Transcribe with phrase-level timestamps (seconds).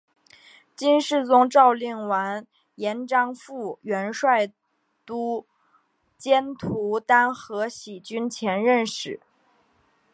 [0.75, 4.51] 金世宗诏令完颜璋赴元帅
[5.05, 5.45] 都
[6.17, 9.19] 监徒单合喜军前任使。